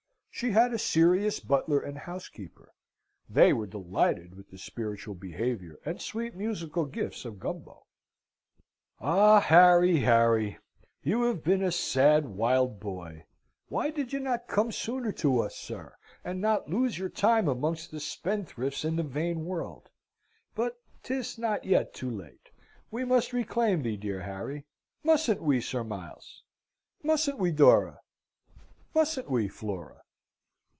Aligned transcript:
She 0.33 0.49
had 0.51 0.73
a 0.73 0.79
serious 0.79 1.39
butler 1.39 1.79
and 1.79 1.95
housekeeper: 1.95 2.73
they 3.29 3.53
were 3.53 3.67
delighted 3.67 4.33
with 4.35 4.49
the 4.49 4.57
spiritual 4.57 5.13
behaviour 5.13 5.79
and 5.85 6.01
sweet 6.01 6.33
musical 6.35 6.85
gifts 6.85 7.25
of 7.25 7.39
Gumbo. 7.39 7.85
"Ah! 8.99 9.39
Harry, 9.39 9.97
Harry! 9.99 10.57
you 11.03 11.21
have 11.25 11.43
been 11.43 11.61
a 11.61 11.71
sad 11.71 12.25
wild 12.25 12.79
boy! 12.79 13.25
Why 13.67 13.91
did 13.91 14.13
you 14.13 14.19
not 14.19 14.47
come 14.47 14.71
sooner 14.71 15.11
to 15.11 15.41
us, 15.41 15.55
sir, 15.55 15.95
and 16.23 16.41
not 16.41 16.67
lose 16.67 16.97
your 16.97 17.09
time 17.09 17.47
amongst 17.47 17.91
the 17.91 17.99
spendthrifts 17.99 18.83
and 18.83 18.97
the 18.97 19.03
vain 19.03 19.45
world? 19.45 19.89
But 20.55 20.79
'tis 21.03 21.37
not 21.37 21.65
yet 21.65 21.93
too 21.93 22.09
late. 22.09 22.49
We 22.89 23.05
must 23.05 23.31
reclaim 23.31 23.83
thee, 23.83 23.97
dear 23.97 24.21
Harry! 24.21 24.65
Mustn't 25.03 25.43
we, 25.43 25.61
Sir 25.61 25.83
Miles? 25.83 26.41
Mustn't 27.03 27.37
we 27.37 27.51
Dora? 27.51 27.99
Mustn't 28.95 29.29
we, 29.29 29.47
Flora?" 29.47 29.99